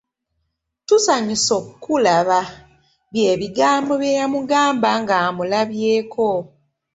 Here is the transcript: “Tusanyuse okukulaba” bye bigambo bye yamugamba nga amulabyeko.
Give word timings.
“Tusanyuse 0.87 1.49
okukulaba” 1.59 2.39
bye 3.13 3.31
bigambo 3.41 3.93
bye 4.01 4.15
yamugamba 4.19 4.89
nga 5.01 5.15
amulabyeko. 5.27 6.29